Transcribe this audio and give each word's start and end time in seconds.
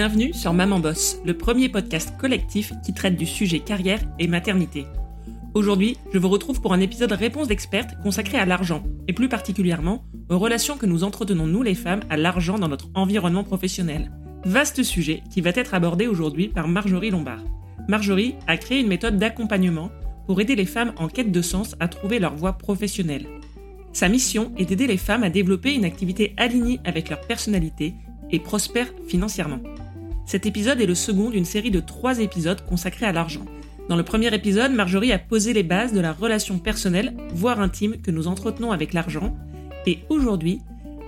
Bienvenue 0.00 0.32
sur 0.32 0.54
Maman 0.54 0.78
Boss, 0.78 1.18
le 1.26 1.36
premier 1.36 1.68
podcast 1.68 2.16
collectif 2.16 2.72
qui 2.82 2.94
traite 2.94 3.16
du 3.16 3.26
sujet 3.26 3.58
carrière 3.60 4.00
et 4.18 4.28
maternité. 4.28 4.86
Aujourd'hui, 5.52 5.98
je 6.10 6.18
vous 6.18 6.30
retrouve 6.30 6.62
pour 6.62 6.72
un 6.72 6.80
épisode 6.80 7.12
réponse 7.12 7.48
d'expertes 7.48 8.00
consacré 8.02 8.38
à 8.38 8.46
l'argent, 8.46 8.82
et 9.08 9.12
plus 9.12 9.28
particulièrement 9.28 10.06
aux 10.30 10.38
relations 10.38 10.78
que 10.78 10.86
nous 10.86 11.04
entretenons 11.04 11.46
nous 11.46 11.62
les 11.62 11.74
femmes 11.74 12.00
à 12.08 12.16
l'argent 12.16 12.58
dans 12.58 12.68
notre 12.68 12.88
environnement 12.94 13.44
professionnel. 13.44 14.10
Vaste 14.46 14.82
sujet 14.82 15.22
qui 15.30 15.42
va 15.42 15.50
être 15.54 15.74
abordé 15.74 16.06
aujourd'hui 16.06 16.48
par 16.48 16.66
Marjorie 16.66 17.10
Lombard. 17.10 17.44
Marjorie 17.86 18.36
a 18.46 18.56
créé 18.56 18.80
une 18.80 18.88
méthode 18.88 19.18
d'accompagnement 19.18 19.90
pour 20.26 20.40
aider 20.40 20.56
les 20.56 20.64
femmes 20.64 20.94
en 20.96 21.08
quête 21.08 21.30
de 21.30 21.42
sens 21.42 21.76
à 21.78 21.88
trouver 21.88 22.20
leur 22.20 22.36
voie 22.36 22.54
professionnelle. 22.54 23.26
Sa 23.92 24.08
mission 24.08 24.54
est 24.56 24.64
d'aider 24.64 24.86
les 24.86 24.96
femmes 24.96 25.24
à 25.24 25.28
développer 25.28 25.74
une 25.74 25.84
activité 25.84 26.32
alignée 26.38 26.80
avec 26.86 27.10
leur 27.10 27.20
personnalité 27.20 27.92
et 28.30 28.38
prospère 28.38 28.88
financièrement. 29.06 29.60
Cet 30.30 30.46
épisode 30.46 30.80
est 30.80 30.86
le 30.86 30.94
second 30.94 31.30
d'une 31.30 31.44
série 31.44 31.72
de 31.72 31.80
trois 31.80 32.20
épisodes 32.20 32.64
consacrés 32.64 33.04
à 33.04 33.10
l'argent. 33.10 33.44
Dans 33.88 33.96
le 33.96 34.04
premier 34.04 34.32
épisode, 34.32 34.70
Marjorie 34.70 35.10
a 35.10 35.18
posé 35.18 35.52
les 35.52 35.64
bases 35.64 35.92
de 35.92 35.98
la 35.98 36.12
relation 36.12 36.60
personnelle, 36.60 37.16
voire 37.34 37.58
intime, 37.58 38.00
que 38.00 38.12
nous 38.12 38.28
entretenons 38.28 38.70
avec 38.70 38.92
l'argent. 38.92 39.36
Et 39.88 40.04
aujourd'hui, 40.08 40.60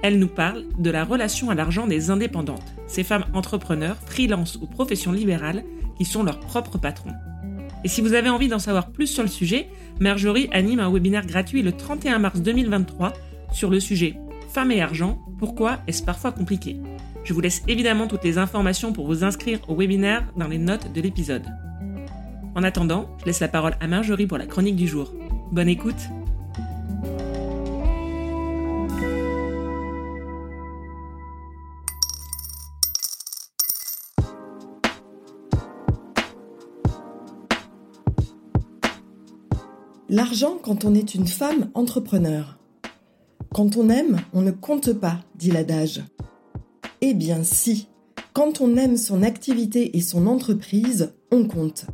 elle 0.03 0.19
nous 0.19 0.27
parle 0.27 0.65
de 0.77 0.91
la 0.91 1.05
relation 1.05 1.51
à 1.51 1.55
l'argent 1.55 1.87
des 1.87 2.11
indépendantes, 2.11 2.75
ces 2.89 3.05
femmes 3.05 3.27
entrepreneurs, 3.33 3.97
freelance 4.07 4.59
ou 4.61 4.67
professions 4.67 5.13
libérales 5.13 5.63
qui 5.97 6.05
sont 6.05 6.25
leurs 6.25 6.41
propres 6.41 6.79
patrons. 6.79 7.15
Et 7.85 7.89
si 7.89 8.01
vous 8.01 8.15
avez 8.15 8.29
envie 8.29 8.49
d'en 8.49 8.59
savoir 8.59 8.91
plus 8.91 9.07
sur 9.07 9.23
le 9.23 9.29
sujet, 9.29 9.69
Marjorie 10.01 10.49
anime 10.51 10.81
un 10.81 10.91
webinaire 10.91 11.27
gratuit 11.27 11.63
le 11.63 11.71
31 11.71 12.19
mars 12.19 12.41
2023 12.41 13.13
sur 13.53 13.71
le 13.71 13.79
sujet 13.79 14.17
Femmes 14.53 14.73
et 14.73 14.83
argent, 14.83 15.19
pourquoi 15.39 15.79
est-ce 15.87 16.03
parfois 16.03 16.33
compliqué? 16.33 16.77
Je 17.25 17.33
vous 17.33 17.41
laisse 17.41 17.63
évidemment 17.69 18.07
toutes 18.07 18.25
les 18.25 18.39
informations 18.39 18.93
pour 18.93 19.07
vous 19.07 19.25
inscrire 19.25 19.61
au 19.69 19.77
webinaire 19.77 20.27
dans 20.37 20.49
les 20.49 20.59
notes 20.59 20.93
de 20.93 21.01
l'épisode. 21.01 21.47
En 22.55 22.63
attendant, 22.63 23.09
je 23.21 23.27
laisse 23.27 23.41
la 23.41 23.49
parole 23.49 23.77
à 23.81 23.87
Marjorie 23.87 24.27
pour 24.27 24.39
la 24.39 24.47
chronique 24.47 24.77
du 24.77 24.87
jour. 24.87 25.13
Bonne 25.53 25.69
écoute 25.69 26.09
L'argent 40.09 40.59
quand 40.63 40.85
on 40.85 40.95
est 40.95 41.15
une 41.15 41.27
femme 41.27 41.71
entrepreneur. 41.73 42.59
Quand 43.55 43.79
on 43.79 43.89
aime, 43.89 44.19
on 44.35 44.43
ne 44.43 44.51
compte 44.51 44.93
pas, 44.93 45.21
dit 45.37 45.51
l'adage. 45.51 46.03
Eh 47.05 47.15
bien 47.15 47.43
si, 47.43 47.89
quand 48.33 48.61
on 48.61 48.77
aime 48.77 48.97
son 48.97 49.25
activité 49.25 49.97
et 49.97 50.01
son 50.01 50.29
entreprise, 50.29 51.13
on 51.33 51.49
compte. 51.49 51.87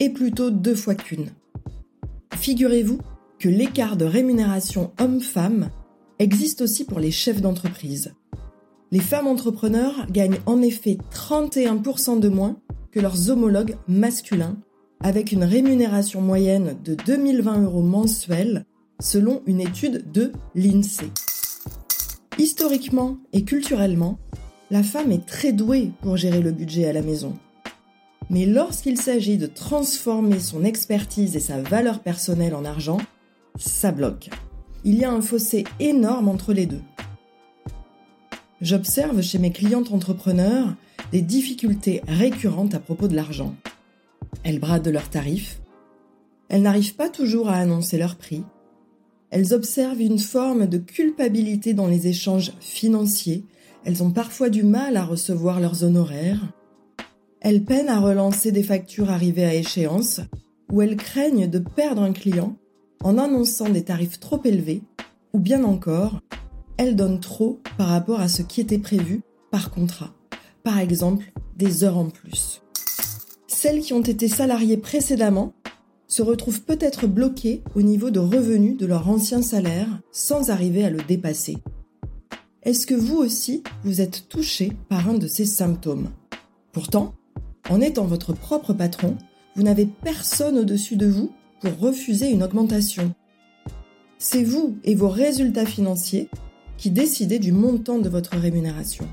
Et 0.00 0.10
plutôt 0.10 0.50
deux 0.50 0.74
fois 0.74 0.96
qu'une. 0.96 1.30
Figurez-vous 2.34 2.98
que 3.38 3.48
l'écart 3.48 3.96
de 3.96 4.04
rémunération 4.04 4.90
homme-femme 4.98 5.70
existe 6.18 6.62
aussi 6.62 6.84
pour 6.84 6.98
les 6.98 7.12
chefs 7.12 7.40
d'entreprise. 7.40 8.12
Les 8.90 8.98
femmes 8.98 9.28
entrepreneurs 9.28 10.06
gagnent 10.10 10.40
en 10.46 10.62
effet 10.62 10.98
31% 11.14 12.18
de 12.18 12.28
moins 12.28 12.56
que 12.90 12.98
leurs 12.98 13.30
homologues 13.30 13.76
masculins, 13.86 14.56
avec 14.98 15.30
une 15.30 15.44
rémunération 15.44 16.20
moyenne 16.20 16.76
de 16.82 16.96
2020 16.96 17.62
euros 17.62 17.82
mensuels 17.82 18.66
selon 19.00 19.42
une 19.46 19.60
étude 19.60 20.10
de 20.10 20.32
l'INSEE. 20.56 21.29
Historiquement 22.40 23.18
et 23.34 23.44
culturellement, 23.44 24.18
la 24.70 24.82
femme 24.82 25.12
est 25.12 25.26
très 25.26 25.52
douée 25.52 25.90
pour 26.00 26.16
gérer 26.16 26.40
le 26.40 26.52
budget 26.52 26.88
à 26.88 26.94
la 26.94 27.02
maison. 27.02 27.36
Mais 28.30 28.46
lorsqu'il 28.46 28.98
s'agit 28.98 29.36
de 29.36 29.46
transformer 29.46 30.40
son 30.40 30.64
expertise 30.64 31.36
et 31.36 31.40
sa 31.40 31.60
valeur 31.60 32.00
personnelle 32.00 32.54
en 32.54 32.64
argent, 32.64 32.96
ça 33.58 33.92
bloque. 33.92 34.30
Il 34.84 34.94
y 34.94 35.04
a 35.04 35.12
un 35.12 35.20
fossé 35.20 35.64
énorme 35.80 36.28
entre 36.28 36.54
les 36.54 36.64
deux. 36.64 36.80
J'observe 38.62 39.20
chez 39.20 39.38
mes 39.38 39.52
clientes 39.52 39.92
entrepreneurs 39.92 40.74
des 41.12 41.20
difficultés 41.20 42.00
récurrentes 42.08 42.74
à 42.74 42.80
propos 42.80 43.06
de 43.06 43.16
l'argent. 43.16 43.54
Elles 44.44 44.60
bradent 44.60 44.88
leurs 44.88 45.10
tarifs, 45.10 45.60
elles 46.48 46.62
n'arrivent 46.62 46.96
pas 46.96 47.10
toujours 47.10 47.50
à 47.50 47.56
annoncer 47.56 47.98
leur 47.98 48.16
prix, 48.16 48.44
elles 49.30 49.54
observent 49.54 50.00
une 50.00 50.18
forme 50.18 50.66
de 50.66 50.78
culpabilité 50.78 51.74
dans 51.74 51.86
les 51.86 52.08
échanges 52.08 52.52
financiers 52.60 53.44
elles 53.84 54.02
ont 54.02 54.10
parfois 54.10 54.50
du 54.50 54.62
mal 54.62 54.96
à 54.96 55.04
recevoir 55.04 55.60
leurs 55.60 55.84
honoraires. 55.84 56.52
Elles 57.40 57.64
peinent 57.64 57.88
à 57.88 57.98
relancer 57.98 58.52
des 58.52 58.62
factures 58.62 59.10
arrivées 59.10 59.44
à 59.44 59.54
échéance 59.54 60.20
ou 60.70 60.82
elles 60.82 60.96
craignent 60.96 61.48
de 61.48 61.58
perdre 61.58 62.02
un 62.02 62.12
client 62.12 62.56
en 63.02 63.16
annonçant 63.16 63.70
des 63.70 63.84
tarifs 63.84 64.20
trop 64.20 64.40
élevés 64.44 64.82
ou 65.32 65.38
bien 65.38 65.64
encore, 65.64 66.20
elles 66.76 66.96
donnent 66.96 67.20
trop 67.20 67.60
par 67.78 67.88
rapport 67.88 68.20
à 68.20 68.28
ce 68.28 68.42
qui 68.42 68.60
était 68.60 68.78
prévu 68.78 69.22
par 69.50 69.70
contrat. 69.70 70.12
Par 70.62 70.78
exemple, 70.78 71.32
des 71.56 71.84
heures 71.84 71.96
en 71.96 72.10
plus. 72.10 72.62
Celles 73.46 73.80
qui 73.80 73.94
ont 73.94 74.02
été 74.02 74.28
salariées 74.28 74.76
précédemment 74.76 75.54
se 76.10 76.22
retrouvent 76.22 76.62
peut-être 76.62 77.06
bloquées 77.06 77.62
au 77.76 77.82
niveau 77.82 78.10
de 78.10 78.18
revenus 78.18 78.76
de 78.76 78.84
leur 78.84 79.08
ancien 79.08 79.42
salaire 79.42 79.86
sans 80.10 80.50
arriver 80.50 80.84
à 80.84 80.90
le 80.90 80.98
dépasser. 80.98 81.58
Est-ce 82.64 82.86
que 82.86 82.94
vous 82.94 83.16
aussi, 83.16 83.62
vous 83.84 84.00
êtes 84.00 84.28
touché 84.28 84.72
par 84.88 85.08
un 85.08 85.14
de 85.14 85.28
ces 85.28 85.46
symptômes? 85.46 86.10
Pourtant, 86.72 87.14
en 87.70 87.80
étant 87.80 88.06
votre 88.06 88.32
propre 88.32 88.72
patron, 88.72 89.16
vous 89.54 89.62
n'avez 89.62 89.86
personne 89.86 90.58
au-dessus 90.58 90.96
de 90.96 91.06
vous 91.06 91.30
pour 91.60 91.78
refuser 91.78 92.28
une 92.28 92.42
augmentation. 92.42 93.14
C'est 94.18 94.42
vous 94.42 94.76
et 94.82 94.96
vos 94.96 95.08
résultats 95.08 95.64
financiers 95.64 96.28
qui 96.76 96.90
décidez 96.90 97.38
du 97.38 97.52
montant 97.52 97.98
de 97.98 98.08
votre 98.08 98.36
rémunération. 98.36 99.06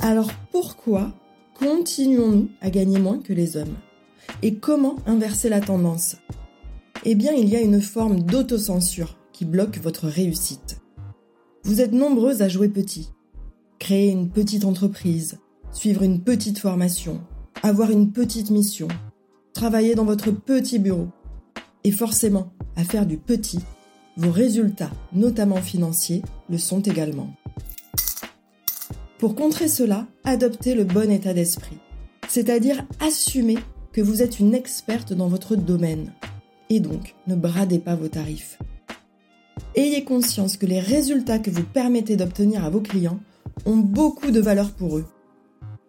Alors 0.00 0.30
pourquoi 0.52 1.12
continuons-nous 1.54 2.50
à 2.60 2.68
gagner 2.68 2.98
moins 2.98 3.18
que 3.18 3.32
les 3.32 3.56
hommes? 3.56 3.74
Et 4.42 4.54
comment 4.54 4.96
inverser 5.06 5.50
la 5.50 5.60
tendance? 5.60 6.16
Eh 7.04 7.14
bien, 7.14 7.32
il 7.32 7.48
y 7.50 7.56
a 7.56 7.60
une 7.60 7.82
forme 7.82 8.22
d'autocensure 8.22 9.18
qui 9.32 9.44
bloque 9.44 9.78
votre 9.78 10.06
réussite. 10.06 10.80
Vous 11.64 11.82
êtes 11.82 11.92
nombreuses 11.92 12.40
à 12.40 12.48
jouer 12.48 12.68
petit. 12.68 13.10
Créer 13.78 14.10
une 14.10 14.30
petite 14.30 14.64
entreprise, 14.64 15.38
suivre 15.72 16.02
une 16.02 16.22
petite 16.22 16.58
formation, 16.58 17.20
avoir 17.62 17.90
une 17.90 18.12
petite 18.12 18.50
mission, 18.50 18.88
travailler 19.52 19.94
dans 19.94 20.06
votre 20.06 20.30
petit 20.30 20.78
bureau. 20.78 21.08
Et 21.84 21.90
forcément, 21.90 22.50
à 22.76 22.84
faire 22.84 23.04
du 23.04 23.18
petit, 23.18 23.60
vos 24.16 24.30
résultats, 24.30 24.90
notamment 25.12 25.60
financiers, 25.60 26.22
le 26.48 26.56
sont 26.56 26.80
également. 26.80 27.28
Pour 29.18 29.34
contrer 29.34 29.68
cela, 29.68 30.06
adoptez 30.24 30.74
le 30.74 30.84
bon 30.84 31.10
état 31.10 31.34
d'esprit, 31.34 31.78
c'est-à-dire 32.28 32.86
assumer 33.00 33.58
que 33.92 34.00
vous 34.00 34.22
êtes 34.22 34.38
une 34.38 34.54
experte 34.54 35.12
dans 35.12 35.28
votre 35.28 35.56
domaine. 35.56 36.12
Et 36.68 36.80
donc, 36.80 37.14
ne 37.26 37.34
bradez 37.34 37.78
pas 37.78 37.96
vos 37.96 38.08
tarifs. 38.08 38.58
Ayez 39.74 40.04
conscience 40.04 40.56
que 40.56 40.66
les 40.66 40.80
résultats 40.80 41.38
que 41.38 41.50
vous 41.50 41.64
permettez 41.64 42.16
d'obtenir 42.16 42.64
à 42.64 42.70
vos 42.70 42.80
clients 42.80 43.20
ont 43.66 43.76
beaucoup 43.76 44.30
de 44.30 44.40
valeur 44.40 44.72
pour 44.72 44.98
eux. 44.98 45.06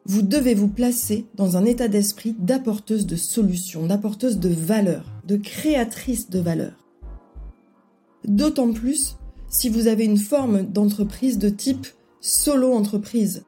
Vous 0.06 0.24
devez 0.24 0.56
vous 0.56 0.68
placer 0.68 1.26
dans 1.36 1.58
un 1.58 1.66
état 1.66 1.88
d'esprit 1.88 2.36
d'apporteuse 2.40 3.06
de 3.06 3.16
solutions, 3.16 3.86
d'apporteuse 3.86 4.40
de 4.40 4.50
valeur, 4.50 5.06
de 5.28 5.38
créatrice 5.38 6.30
de 6.30 6.40
valeur. 6.40 6.74
D'autant 8.26 8.72
plus 8.74 9.18
si 9.48 9.70
vous 9.70 9.88
avez 9.88 10.06
une 10.06 10.18
forme 10.18 10.64
d'entreprise 10.64 11.38
de 11.38 11.50
type 11.50 11.88
solo 12.20 12.74
entreprise, 12.74 13.44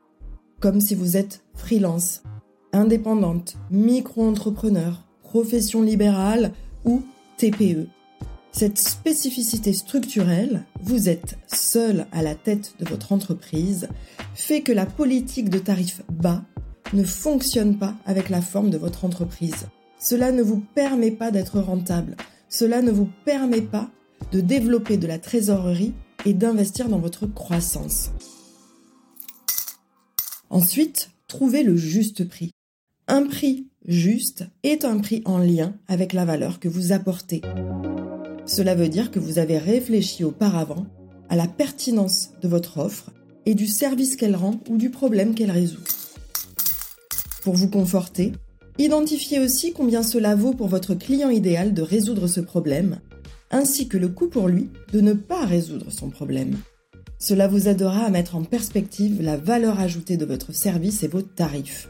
comme 0.60 0.80
si 0.80 0.96
vous 0.96 1.18
êtes 1.18 1.44
freelance, 1.56 2.24
indépendante, 2.74 3.56
micro-entrepreneur, 3.72 5.04
profession 5.22 5.82
libérale 5.82 6.52
ou 6.86 7.04
TPE. 7.38 7.88
Cette 8.52 8.78
spécificité 8.78 9.74
structurelle, 9.74 10.66
vous 10.82 11.10
êtes 11.10 11.38
seul 11.48 12.06
à 12.12 12.22
la 12.22 12.36
tête 12.36 12.76
de 12.80 12.86
votre 12.88 13.12
entreprise, 13.12 13.88
fait 14.36 14.62
que 14.62 14.72
la 14.72 14.86
politique 14.86 15.50
de 15.50 15.58
tarifs 15.58 16.04
bas 16.12 16.44
ne 16.94 17.04
fonctionne 17.04 17.78
pas 17.80 17.96
avec 18.06 18.30
la 18.30 18.42
forme 18.42 18.70
de 18.70 18.78
votre 18.78 19.06
entreprise. 19.06 19.68
Cela 20.00 20.32
ne 20.32 20.44
vous 20.44 20.64
permet 20.76 21.12
pas 21.12 21.32
d'être 21.32 21.60
rentable. 21.60 22.16
Cela 22.50 22.82
ne 22.82 22.92
vous 22.92 23.10
permet 23.26 23.62
pas 23.62 23.90
de 24.32 24.42
développer 24.42 24.98
de 24.98 25.08
la 25.08 25.18
trésorerie 25.18 25.94
et 26.26 26.34
d'investir 26.34 26.90
dans 26.90 27.00
votre 27.00 27.26
croissance. 27.26 28.12
Ensuite, 30.50 31.10
trouvez 31.28 31.64
le 31.64 31.76
juste 31.76 32.28
prix. 32.28 32.52
Un 33.10 33.28
prix 33.28 33.68
juste 33.86 34.46
est 34.64 34.86
un 34.86 34.98
prix 35.00 35.24
en 35.26 35.38
lien 35.38 35.76
avec 35.90 36.14
la 36.14 36.24
valeur 36.24 36.62
que 36.62 36.70
vous 36.70 36.94
apportez. 36.94 37.42
Cela 38.46 38.76
veut 38.76 38.88
dire 38.88 39.12
que 39.12 39.20
vous 39.20 39.40
avez 39.40 39.58
réfléchi 39.58 40.24
auparavant 40.24 40.86
à 41.28 41.36
la 41.36 41.48
pertinence 41.48 42.30
de 42.42 42.48
votre 42.48 42.78
offre 42.78 43.12
et 43.46 43.56
du 43.56 43.68
service 43.68 44.16
qu'elle 44.16 44.38
rend 44.38 44.62
ou 44.70 44.78
du 44.78 44.90
problème 44.90 45.36
qu'elle 45.36 45.52
résout. 45.52 45.84
Pour 47.42 47.56
vous 47.56 47.68
conforter, 47.68 48.32
identifiez 48.78 49.42
aussi 49.42 49.74
combien 49.74 50.02
cela 50.02 50.34
vaut 50.34 50.54
pour 50.54 50.70
votre 50.70 50.96
client 50.96 51.30
idéal 51.30 51.74
de 51.74 51.82
résoudre 51.82 52.28
ce 52.28 52.40
problème, 52.40 53.00
ainsi 53.52 53.90
que 53.90 53.98
le 53.98 54.08
coût 54.08 54.30
pour 54.30 54.48
lui 54.48 54.70
de 54.94 55.02
ne 55.02 55.12
pas 55.12 55.46
résoudre 55.46 55.92
son 55.92 56.10
problème. 56.10 56.56
Cela 57.20 57.50
vous 57.50 57.68
aidera 57.68 58.06
à 58.06 58.10
mettre 58.10 58.38
en 58.38 58.44
perspective 58.44 59.22
la 59.22 59.36
valeur 59.36 59.82
ajoutée 59.82 60.16
de 60.16 60.26
votre 60.26 60.54
service 60.54 61.04
et 61.04 61.10
vos 61.10 61.22
tarifs. 61.22 61.90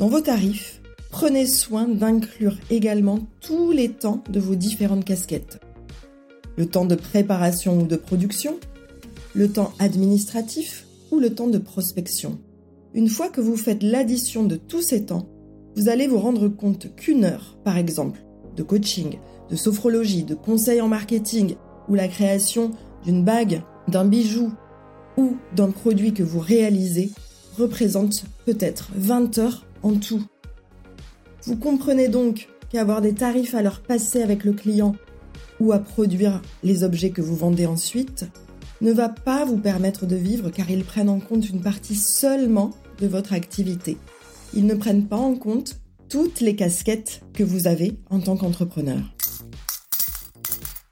Dans 0.00 0.08
vos 0.08 0.22
tarifs, 0.22 0.80
prenez 1.10 1.44
soin 1.44 1.86
d'inclure 1.86 2.56
également 2.70 3.18
tous 3.42 3.70
les 3.70 3.90
temps 3.90 4.24
de 4.30 4.40
vos 4.40 4.54
différentes 4.54 5.04
casquettes. 5.04 5.60
Le 6.56 6.64
temps 6.64 6.86
de 6.86 6.94
préparation 6.94 7.82
ou 7.82 7.86
de 7.86 7.96
production, 7.96 8.58
le 9.34 9.52
temps 9.52 9.74
administratif 9.78 10.86
ou 11.10 11.18
le 11.18 11.34
temps 11.34 11.48
de 11.48 11.58
prospection. 11.58 12.38
Une 12.94 13.10
fois 13.10 13.28
que 13.28 13.42
vous 13.42 13.58
faites 13.58 13.82
l'addition 13.82 14.42
de 14.42 14.56
tous 14.56 14.80
ces 14.80 15.04
temps, 15.04 15.28
vous 15.76 15.90
allez 15.90 16.06
vous 16.06 16.18
rendre 16.18 16.48
compte 16.48 16.96
qu'une 16.96 17.26
heure, 17.26 17.58
par 17.62 17.76
exemple, 17.76 18.24
de 18.56 18.62
coaching, 18.62 19.18
de 19.50 19.56
sophrologie, 19.56 20.24
de 20.24 20.34
conseil 20.34 20.80
en 20.80 20.88
marketing 20.88 21.56
ou 21.90 21.94
la 21.94 22.08
création 22.08 22.70
d'une 23.04 23.22
bague, 23.22 23.60
d'un 23.86 24.06
bijou 24.06 24.50
ou 25.18 25.36
d'un 25.54 25.70
produit 25.70 26.14
que 26.14 26.22
vous 26.22 26.40
réalisez 26.40 27.10
représente 27.58 28.24
peut-être 28.46 28.92
20 28.96 29.36
heures 29.36 29.66
en 29.82 29.94
tout. 29.94 30.22
Vous 31.44 31.56
comprenez 31.56 32.08
donc 32.08 32.48
qu'avoir 32.70 33.00
des 33.00 33.14
tarifs 33.14 33.54
à 33.54 33.62
leur 33.62 33.80
passer 33.80 34.22
avec 34.22 34.44
le 34.44 34.52
client 34.52 34.94
ou 35.58 35.72
à 35.72 35.78
produire 35.78 36.40
les 36.62 36.84
objets 36.84 37.10
que 37.10 37.22
vous 37.22 37.36
vendez 37.36 37.66
ensuite 37.66 38.26
ne 38.80 38.92
va 38.92 39.08
pas 39.08 39.44
vous 39.44 39.58
permettre 39.58 40.06
de 40.06 40.16
vivre 40.16 40.50
car 40.50 40.70
ils 40.70 40.84
prennent 40.84 41.08
en 41.08 41.20
compte 41.20 41.48
une 41.48 41.60
partie 41.60 41.96
seulement 41.96 42.70
de 43.00 43.06
votre 43.06 43.32
activité. 43.32 43.98
Ils 44.54 44.66
ne 44.66 44.74
prennent 44.74 45.06
pas 45.06 45.16
en 45.16 45.34
compte 45.34 45.80
toutes 46.08 46.40
les 46.40 46.56
casquettes 46.56 47.22
que 47.34 47.44
vous 47.44 47.66
avez 47.66 47.98
en 48.08 48.20
tant 48.20 48.36
qu'entrepreneur. 48.36 49.00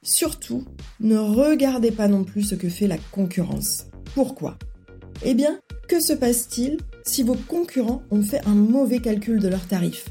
Surtout, 0.02 0.64
ne 1.00 1.17
regardez 1.17 1.91
pas 1.91 2.08
non 2.08 2.25
plus 2.25 2.43
ce 2.43 2.55
que 2.55 2.69
fait 2.69 2.87
la 2.87 2.99
concurrence. 3.12 3.87
Pourquoi? 4.14 4.58
Eh 5.25 5.34
bien, 5.34 5.61
que 5.88 6.00
se 6.00 6.12
passe-t-il 6.12 6.76
si 7.02 7.23
vos 7.23 7.35
concurrents 7.35 8.02
ont 8.11 8.23
fait 8.23 8.46
un 8.46 8.55
mauvais 8.55 9.00
calcul 9.00 9.40
de 9.40 9.49
leurs 9.49 9.67
tarifs 9.67 10.11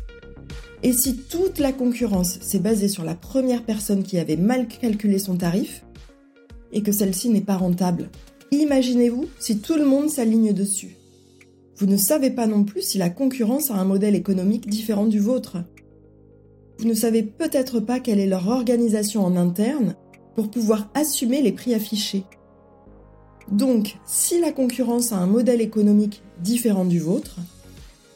Et 0.81 0.91
si 0.91 1.15
toute 1.15 1.59
la 1.59 1.71
concurrence 1.71 2.39
s'est 2.41 2.59
basée 2.59 2.87
sur 2.87 3.03
la 3.03 3.13
première 3.13 3.63
personne 3.63 4.03
qui 4.03 4.17
avait 4.17 4.37
mal 4.37 4.67
calculé 4.67 5.19
son 5.19 5.37
tarif 5.37 5.85
et 6.73 6.81
que 6.81 6.91
celle-ci 6.91 7.29
n'est 7.29 7.41
pas 7.41 7.57
rentable? 7.57 8.09
Imaginez-vous 8.51 9.25
si 9.39 9.59
tout 9.59 9.75
le 9.75 9.85
monde 9.85 10.09
s'aligne 10.09 10.51
dessus. 10.51 10.97
Vous 11.77 11.85
ne 11.85 11.97
savez 11.97 12.31
pas 12.31 12.47
non 12.47 12.63
plus 12.63 12.81
si 12.81 12.97
la 12.97 13.11
concurrence 13.11 13.69
a 13.69 13.75
un 13.75 13.85
modèle 13.85 14.15
économique 14.15 14.67
différent 14.67 15.05
du 15.05 15.19
vôtre. 15.19 15.57
Vous 16.79 16.85
ne 16.85 16.95
savez 16.95 17.21
peut-être 17.21 17.79
pas 17.79 17.99
quelle 17.99 18.19
est 18.19 18.25
leur 18.25 18.47
organisation 18.47 19.23
en 19.23 19.35
interne 19.35 19.95
pour 20.33 20.49
pouvoir 20.49 20.89
assumer 20.95 21.43
les 21.43 21.51
prix 21.51 21.75
affichés. 21.75 22.23
Donc, 23.51 23.97
si 24.05 24.39
la 24.41 24.51
concurrence 24.51 25.13
a 25.13 25.17
un 25.17 25.27
modèle 25.27 25.61
économique 25.61 26.21
différent 26.41 26.85
du 26.85 26.99
vôtre, 26.99 27.37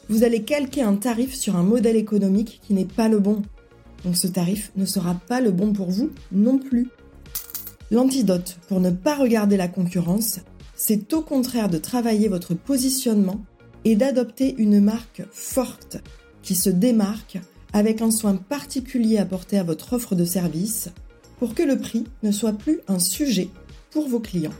vous 0.08 0.24
allez 0.24 0.42
calquer 0.42 0.82
un 0.82 0.96
tarif 0.96 1.34
sur 1.34 1.56
un 1.56 1.62
modèle 1.62 1.96
économique 1.96 2.60
qui 2.62 2.74
n'est 2.74 2.84
pas 2.84 3.08
le 3.08 3.18
bon. 3.18 3.42
Donc 4.04 4.16
ce 4.16 4.26
tarif 4.26 4.72
ne 4.76 4.84
sera 4.84 5.14
pas 5.14 5.40
le 5.40 5.50
bon 5.52 5.72
pour 5.72 5.90
vous 5.90 6.10
non 6.32 6.58
plus. 6.58 6.88
L'antidote 7.90 8.58
pour 8.68 8.80
ne 8.80 8.90
pas 8.90 9.14
regarder 9.14 9.56
la 9.56 9.68
concurrence, 9.68 10.40
c'est 10.74 11.12
au 11.12 11.22
contraire 11.22 11.68
de 11.68 11.78
travailler 11.78 12.28
votre 12.28 12.54
positionnement 12.54 13.40
et 13.84 13.96
d'adopter 13.96 14.54
une 14.58 14.80
marque 14.80 15.22
forte 15.30 15.98
qui 16.42 16.54
se 16.54 16.70
démarque 16.70 17.38
avec 17.72 18.02
un 18.02 18.10
soin 18.10 18.34
particulier 18.34 19.18
apporté 19.18 19.58
à 19.58 19.62
votre 19.62 19.92
offre 19.94 20.14
de 20.14 20.24
service 20.24 20.90
pour 21.38 21.54
que 21.54 21.62
le 21.62 21.78
prix 21.78 22.04
ne 22.22 22.32
soit 22.32 22.52
plus 22.52 22.80
un 22.88 22.98
sujet 22.98 23.48
pour 23.90 24.08
vos 24.08 24.20
clients. 24.20 24.52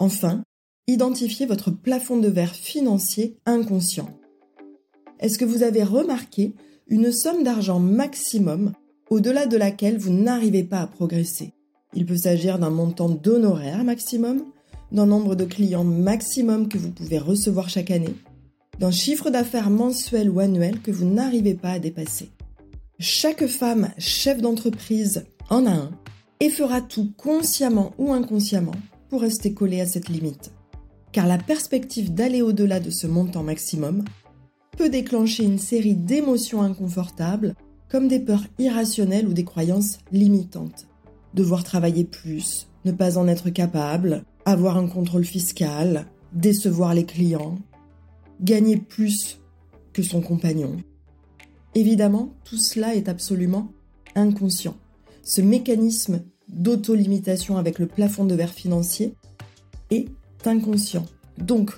Enfin, 0.00 0.44
identifiez 0.86 1.44
votre 1.44 1.70
plafond 1.70 2.16
de 2.16 2.28
verre 2.28 2.54
financier 2.54 3.36
inconscient. 3.44 4.08
Est-ce 5.20 5.36
que 5.36 5.44
vous 5.44 5.62
avez 5.62 5.84
remarqué 5.84 6.54
une 6.88 7.12
somme 7.12 7.44
d'argent 7.44 7.78
maximum 7.78 8.72
au-delà 9.10 9.44
de 9.44 9.58
laquelle 9.58 9.98
vous 9.98 10.10
n'arrivez 10.10 10.64
pas 10.64 10.80
à 10.80 10.86
progresser? 10.86 11.52
Il 11.92 12.06
peut 12.06 12.16
s'agir 12.16 12.58
d'un 12.58 12.70
montant 12.70 13.10
d'honoraires 13.10 13.84
maximum, 13.84 14.44
d'un 14.90 15.04
nombre 15.04 15.34
de 15.34 15.44
clients 15.44 15.84
maximum 15.84 16.68
que 16.68 16.78
vous 16.78 16.92
pouvez 16.92 17.18
recevoir 17.18 17.68
chaque 17.68 17.90
année, 17.90 18.14
d'un 18.78 18.90
chiffre 18.90 19.28
d'affaires 19.28 19.68
mensuel 19.68 20.30
ou 20.30 20.40
annuel 20.40 20.80
que 20.80 20.90
vous 20.90 21.04
n'arrivez 21.04 21.54
pas 21.54 21.72
à 21.72 21.78
dépasser. 21.78 22.30
Chaque 22.98 23.46
femme 23.46 23.90
chef 23.98 24.40
d'entreprise 24.40 25.26
en 25.50 25.66
a 25.66 25.72
un 25.72 25.90
et 26.40 26.48
fera 26.48 26.80
tout 26.80 27.12
consciemment 27.18 27.92
ou 27.98 28.14
inconsciemment 28.14 28.72
pour 29.10 29.20
rester 29.20 29.52
collé 29.52 29.80
à 29.80 29.86
cette 29.86 30.08
limite. 30.08 30.52
Car 31.12 31.26
la 31.26 31.36
perspective 31.36 32.14
d'aller 32.14 32.40
au-delà 32.40 32.80
de 32.80 32.90
ce 32.90 33.06
montant 33.06 33.42
maximum 33.42 34.04
peut 34.78 34.88
déclencher 34.88 35.44
une 35.44 35.58
série 35.58 35.96
d'émotions 35.96 36.62
inconfortables 36.62 37.54
comme 37.90 38.06
des 38.06 38.20
peurs 38.20 38.46
irrationnelles 38.58 39.28
ou 39.28 39.32
des 39.32 39.44
croyances 39.44 39.98
limitantes. 40.12 40.86
Devoir 41.34 41.64
travailler 41.64 42.04
plus, 42.04 42.68
ne 42.84 42.92
pas 42.92 43.18
en 43.18 43.28
être 43.28 43.50
capable, 43.50 44.24
avoir 44.44 44.78
un 44.78 44.86
contrôle 44.86 45.24
fiscal, 45.24 46.06
décevoir 46.32 46.94
les 46.94 47.04
clients, 47.04 47.56
gagner 48.40 48.76
plus 48.76 49.40
que 49.92 50.02
son 50.02 50.20
compagnon. 50.20 50.76
Évidemment, 51.74 52.32
tout 52.44 52.56
cela 52.56 52.94
est 52.94 53.08
absolument 53.08 53.72
inconscient. 54.14 54.76
Ce 55.22 55.40
mécanisme 55.40 56.22
d'auto-limitation 56.52 57.56
avec 57.56 57.78
le 57.78 57.86
plafond 57.86 58.24
de 58.24 58.34
verre 58.34 58.52
financier 58.52 59.14
est 59.90 60.08
inconscient. 60.44 61.06
Donc, 61.38 61.72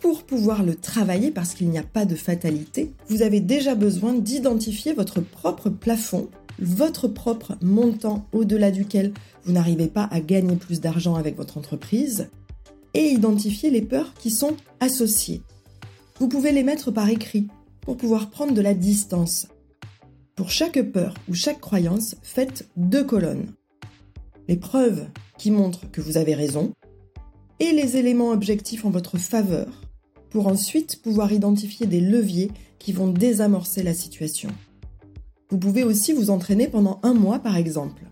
pour 0.00 0.24
pouvoir 0.24 0.62
le 0.62 0.74
travailler, 0.74 1.30
parce 1.30 1.54
qu'il 1.54 1.68
n'y 1.68 1.78
a 1.78 1.82
pas 1.82 2.04
de 2.04 2.14
fatalité, 2.14 2.92
vous 3.08 3.22
avez 3.22 3.40
déjà 3.40 3.74
besoin 3.74 4.14
d'identifier 4.14 4.92
votre 4.92 5.20
propre 5.20 5.70
plafond, 5.70 6.28
votre 6.60 7.08
propre 7.08 7.56
montant 7.60 8.26
au-delà 8.32 8.70
duquel 8.70 9.12
vous 9.44 9.52
n'arrivez 9.52 9.88
pas 9.88 10.08
à 10.10 10.20
gagner 10.20 10.56
plus 10.56 10.80
d'argent 10.80 11.14
avec 11.14 11.36
votre 11.36 11.58
entreprise, 11.58 12.28
et 12.94 13.08
identifier 13.08 13.70
les 13.70 13.82
peurs 13.82 14.14
qui 14.14 14.30
sont 14.30 14.56
associées. 14.80 15.42
Vous 16.18 16.28
pouvez 16.28 16.52
les 16.52 16.62
mettre 16.62 16.90
par 16.90 17.10
écrit 17.10 17.46
pour 17.82 17.96
pouvoir 17.98 18.30
prendre 18.30 18.54
de 18.54 18.62
la 18.62 18.72
distance. 18.72 19.48
Pour 20.34 20.50
chaque 20.50 20.80
peur 20.92 21.14
ou 21.28 21.34
chaque 21.34 21.60
croyance, 21.60 22.16
faites 22.22 22.68
deux 22.76 23.04
colonnes 23.04 23.52
les 24.48 24.56
preuves 24.56 25.06
qui 25.38 25.50
montrent 25.50 25.90
que 25.90 26.00
vous 26.00 26.16
avez 26.16 26.34
raison 26.34 26.72
et 27.60 27.72
les 27.72 27.96
éléments 27.96 28.30
objectifs 28.30 28.84
en 28.84 28.90
votre 28.90 29.18
faveur 29.18 29.82
pour 30.30 30.46
ensuite 30.46 31.02
pouvoir 31.02 31.32
identifier 31.32 31.86
des 31.86 32.00
leviers 32.00 32.50
qui 32.78 32.92
vont 32.92 33.08
désamorcer 33.08 33.82
la 33.82 33.94
situation. 33.94 34.50
Vous 35.50 35.58
pouvez 35.58 35.84
aussi 35.84 36.12
vous 36.12 36.30
entraîner 36.30 36.68
pendant 36.68 37.00
un 37.02 37.14
mois 37.14 37.38
par 37.38 37.56
exemple 37.56 38.02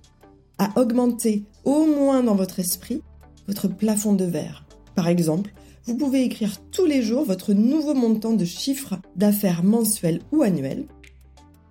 à 0.58 0.70
augmenter 0.80 1.44
au 1.64 1.84
moins 1.84 2.22
dans 2.22 2.36
votre 2.36 2.60
esprit 2.60 3.02
votre 3.46 3.68
plafond 3.68 4.14
de 4.14 4.24
verre. 4.24 4.64
Par 4.94 5.08
exemple, 5.08 5.52
vous 5.84 5.96
pouvez 5.96 6.22
écrire 6.22 6.60
tous 6.70 6.86
les 6.86 7.02
jours 7.02 7.24
votre 7.24 7.52
nouveau 7.52 7.94
montant 7.94 8.32
de 8.32 8.44
chiffre 8.44 8.94
d'affaires 9.16 9.62
mensuel 9.62 10.20
ou 10.32 10.42
annuel 10.42 10.86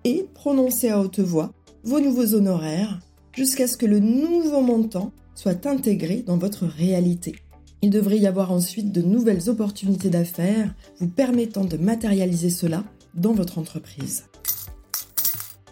et 0.04 0.26
prononcer 0.34 0.90
à 0.90 1.00
haute 1.00 1.18
voix 1.18 1.52
vos 1.82 2.00
nouveaux 2.00 2.34
honoraires 2.34 3.00
jusqu'à 3.36 3.66
ce 3.66 3.76
que 3.76 3.86
le 3.86 4.00
nouveau 4.00 4.60
montant 4.60 5.12
soit 5.34 5.66
intégré 5.66 6.22
dans 6.26 6.38
votre 6.38 6.66
réalité. 6.66 7.34
Il 7.82 7.90
devrait 7.90 8.18
y 8.18 8.26
avoir 8.26 8.52
ensuite 8.52 8.92
de 8.92 9.02
nouvelles 9.02 9.50
opportunités 9.50 10.08
d'affaires 10.08 10.74
vous 11.00 11.08
permettant 11.08 11.64
de 11.64 11.76
matérialiser 11.76 12.50
cela 12.50 12.84
dans 13.14 13.32
votre 13.32 13.58
entreprise. 13.58 14.24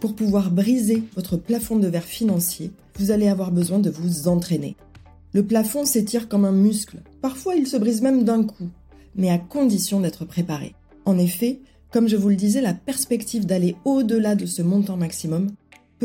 Pour 0.01 0.15
pouvoir 0.15 0.51
briser 0.51 1.05
votre 1.15 1.37
plafond 1.37 1.77
de 1.77 1.87
verre 1.87 2.05
financier, 2.05 2.73
vous 2.99 3.13
allez 3.13 3.29
avoir 3.29 3.53
besoin 3.53 3.79
de 3.79 3.89
vous 3.89 4.29
entraîner. 4.29 4.77
Le 5.33 5.47
plafond 5.47 5.87
s'étire 5.87 6.29
comme 6.29 6.45
un 6.45 6.53
muscle, 6.53 7.03
parfois 7.23 7.55
il 7.55 7.67
se 7.67 7.77
brise 7.77 8.03
même 8.03 8.25
d'un 8.25 8.43
coup, 8.43 8.69
mais 9.15 9.31
à 9.31 9.39
condition 9.39 10.01
d'être 10.01 10.25
préparé. 10.25 10.75
En 11.05 11.19
effet, 11.19 11.61
comme 11.91 12.09
je 12.09 12.17
vous 12.17 12.29
le 12.29 12.37
disais, 12.37 12.61
la 12.61 12.75
perspective 12.75 13.47
d'aller 13.47 13.77
au-delà 13.85 14.35
de 14.35 14.45
ce 14.45 14.61
montant 14.61 14.97
maximum 14.97 15.51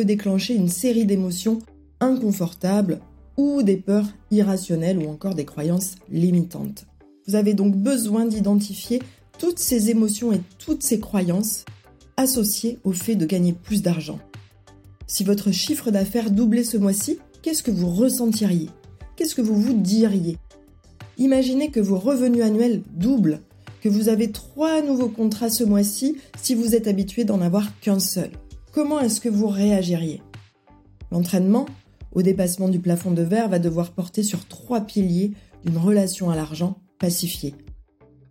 déclencher 0.01 0.55
une 0.55 0.69
série 0.69 1.05
d'émotions 1.05 1.59
inconfortables 1.99 2.99
ou 3.37 3.63
des 3.63 3.77
peurs 3.77 4.07
irrationnelles 4.31 4.97
ou 4.97 5.09
encore 5.09 5.35
des 5.35 5.45
croyances 5.45 5.95
limitantes. 6.09 6.85
Vous 7.27 7.35
avez 7.35 7.53
donc 7.53 7.75
besoin 7.75 8.25
d'identifier 8.25 9.01
toutes 9.37 9.59
ces 9.59 9.89
émotions 9.89 10.31
et 10.31 10.41
toutes 10.57 10.83
ces 10.83 10.99
croyances 10.99 11.65
associées 12.15 12.79
au 12.83 12.91
fait 12.91 13.15
de 13.15 13.25
gagner 13.25 13.53
plus 13.53 13.81
d'argent. 13.81 14.19
Si 15.05 15.23
votre 15.23 15.51
chiffre 15.51 15.91
d'affaires 15.91 16.31
doublait 16.31 16.63
ce 16.63 16.77
mois-ci, 16.77 17.19
qu'est-ce 17.41 17.63
que 17.63 17.71
vous 17.71 17.89
ressentiriez? 17.89 18.69
Qu'est-ce 19.15 19.35
que 19.35 19.41
vous 19.41 19.59
vous 19.59 19.73
diriez? 19.73 20.37
Imaginez 21.17 21.69
que 21.69 21.79
vos 21.79 21.97
revenus 21.97 22.43
annuels 22.43 22.81
doublent, 22.95 23.41
que 23.81 23.89
vous 23.89 24.09
avez 24.09 24.31
trois 24.31 24.81
nouveaux 24.81 25.09
contrats 25.09 25.49
ce 25.49 25.63
mois-ci 25.63 26.17
si 26.41 26.55
vous 26.55 26.75
êtes 26.75 26.87
habitué 26.87 27.23
d'en 27.23 27.41
avoir 27.41 27.79
qu'un 27.79 27.99
seul. 27.99 28.31
Comment 28.77 28.99
est-ce 28.99 29.21
que 29.21 29.27
vous 29.27 29.47
réagiriez? 29.47 30.21
L'entraînement 31.09 31.65
au 32.11 32.21
dépassement 32.21 32.69
du 32.69 32.77
plafond 32.77 33.09
de 33.09 33.23
verre 33.23 33.49
va 33.49 33.57
devoir 33.57 33.91
porter 33.91 34.21
sur 34.21 34.47
trois 34.47 34.81
piliers 34.81 35.31
d'une 35.65 35.79
relation 35.79 36.29
à 36.29 36.35
l'argent 36.35 36.77
pacifiée. 36.99 37.55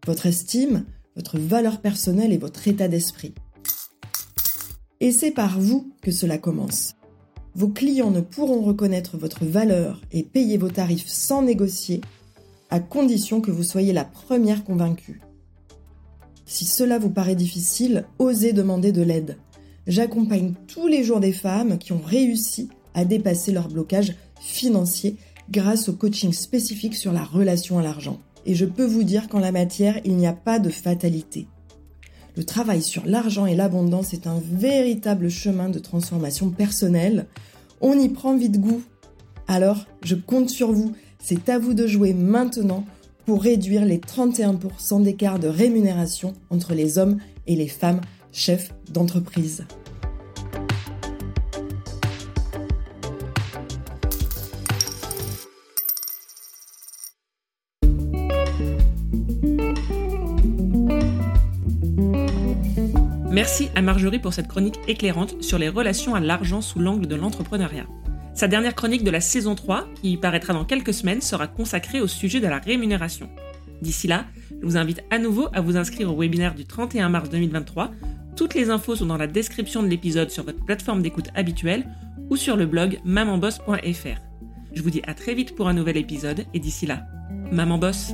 Votre 0.06 0.26
estime, 0.26 0.84
votre 1.16 1.36
valeur 1.36 1.80
personnelle 1.80 2.32
et 2.32 2.38
votre 2.38 2.68
état 2.68 2.86
d'esprit. 2.86 3.34
Et 5.00 5.10
c'est 5.10 5.32
par 5.32 5.58
vous 5.58 5.92
que 6.00 6.12
cela 6.12 6.38
commence. 6.38 6.94
Vos 7.56 7.70
clients 7.70 8.12
ne 8.12 8.20
pourront 8.20 8.62
reconnaître 8.62 9.18
votre 9.18 9.44
valeur 9.44 10.00
et 10.12 10.22
payer 10.22 10.58
vos 10.58 10.70
tarifs 10.70 11.08
sans 11.08 11.42
négocier, 11.42 12.02
à 12.70 12.78
condition 12.78 13.40
que 13.40 13.50
vous 13.50 13.64
soyez 13.64 13.92
la 13.92 14.04
première 14.04 14.62
convaincue. 14.62 15.20
Si 16.44 16.66
cela 16.66 17.00
vous 17.00 17.10
paraît 17.10 17.34
difficile, 17.34 18.06
osez 18.20 18.52
demander 18.52 18.92
de 18.92 19.02
l'aide. 19.02 19.38
J'accompagne 19.86 20.54
tous 20.66 20.88
les 20.88 21.04
jours 21.04 21.20
des 21.20 21.32
femmes 21.32 21.78
qui 21.78 21.92
ont 21.92 22.02
réussi 22.04 22.68
à 22.94 23.04
dépasser 23.04 23.52
leur 23.52 23.68
blocage 23.68 24.14
financier 24.40 25.16
grâce 25.50 25.88
au 25.88 25.92
coaching 25.92 26.32
spécifique 26.32 26.96
sur 26.96 27.12
la 27.12 27.22
relation 27.22 27.78
à 27.78 27.82
l'argent. 27.82 28.18
Et 28.46 28.54
je 28.54 28.64
peux 28.64 28.84
vous 28.84 29.04
dire 29.04 29.28
qu'en 29.28 29.38
la 29.38 29.52
matière, 29.52 30.00
il 30.04 30.16
n'y 30.16 30.26
a 30.26 30.32
pas 30.32 30.58
de 30.58 30.70
fatalité. 30.70 31.46
Le 32.36 32.44
travail 32.44 32.82
sur 32.82 33.06
l'argent 33.06 33.46
et 33.46 33.54
l'abondance 33.54 34.12
est 34.12 34.26
un 34.26 34.40
véritable 34.40 35.30
chemin 35.30 35.68
de 35.68 35.78
transformation 35.78 36.50
personnelle. 36.50 37.26
On 37.80 37.98
y 37.98 38.08
prend 38.08 38.36
vite 38.36 38.60
goût. 38.60 38.82
Alors, 39.46 39.86
je 40.02 40.16
compte 40.16 40.50
sur 40.50 40.72
vous. 40.72 40.92
C'est 41.18 41.48
à 41.48 41.58
vous 41.58 41.74
de 41.74 41.86
jouer 41.86 42.12
maintenant 42.12 42.84
pour 43.24 43.42
réduire 43.42 43.84
les 43.84 43.98
31% 43.98 45.02
d'écart 45.02 45.38
de 45.38 45.48
rémunération 45.48 46.34
entre 46.50 46.74
les 46.74 46.98
hommes 46.98 47.18
et 47.46 47.56
les 47.56 47.68
femmes 47.68 48.00
chefs 48.36 48.70
d'entreprise. 48.92 49.64
Merci 63.30 63.68
à 63.74 63.82
Marjorie 63.82 64.18
pour 64.18 64.34
cette 64.34 64.48
chronique 64.48 64.78
éclairante 64.86 65.42
sur 65.42 65.58
les 65.58 65.68
relations 65.68 66.14
à 66.14 66.20
l'argent 66.20 66.60
sous 66.60 66.78
l'angle 66.78 67.06
de 67.06 67.14
l'entrepreneuriat. 67.14 67.86
Sa 68.34 68.48
dernière 68.48 68.74
chronique 68.74 69.02
de 69.02 69.10
la 69.10 69.22
saison 69.22 69.54
3, 69.54 69.88
qui 70.02 70.16
paraîtra 70.18 70.52
dans 70.52 70.66
quelques 70.66 70.92
semaines, 70.92 71.22
sera 71.22 71.46
consacrée 71.46 72.02
au 72.02 72.06
sujet 72.06 72.40
de 72.40 72.46
la 72.46 72.58
rémunération. 72.58 73.30
D'ici 73.80 74.06
là, 74.08 74.26
je 74.50 74.66
vous 74.66 74.76
invite 74.76 75.02
à 75.10 75.18
nouveau 75.18 75.48
à 75.52 75.60
vous 75.60 75.76
inscrire 75.76 76.12
au 76.12 76.18
webinaire 76.18 76.54
du 76.54 76.64
31 76.64 77.08
mars 77.08 77.28
2023. 77.30 77.90
Toutes 78.36 78.54
les 78.54 78.68
infos 78.68 78.96
sont 78.96 79.06
dans 79.06 79.16
la 79.16 79.26
description 79.26 79.82
de 79.82 79.88
l'épisode 79.88 80.30
sur 80.30 80.44
votre 80.44 80.62
plateforme 80.62 81.02
d'écoute 81.02 81.28
habituelle 81.34 81.86
ou 82.28 82.36
sur 82.36 82.56
le 82.56 82.66
blog 82.66 83.00
mamanboss.fr. 83.04 84.20
Je 84.74 84.82
vous 84.82 84.90
dis 84.90 85.00
à 85.06 85.14
très 85.14 85.34
vite 85.34 85.54
pour 85.54 85.68
un 85.68 85.72
nouvel 85.72 85.96
épisode 85.96 86.44
et 86.52 86.60
d'ici 86.60 86.86
là, 86.86 87.06
Maman 87.50 87.78
Boss 87.78 88.12